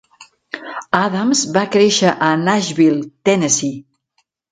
[0.99, 3.77] Addams va créixer a Nashville, Tennessee.